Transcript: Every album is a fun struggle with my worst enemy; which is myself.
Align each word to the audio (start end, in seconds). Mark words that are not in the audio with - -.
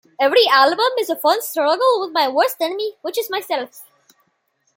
Every 0.19 0.47
album 0.47 0.89
is 0.99 1.11
a 1.11 1.15
fun 1.15 1.43
struggle 1.43 1.99
with 2.01 2.11
my 2.11 2.27
worst 2.27 2.57
enemy; 2.59 2.97
which 3.03 3.19
is 3.19 3.29
myself. 3.29 3.85